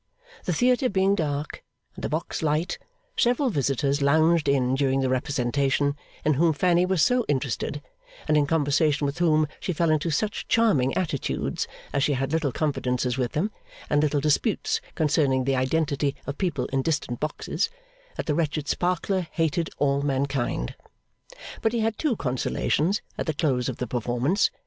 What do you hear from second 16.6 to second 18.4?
in distant boxes, that the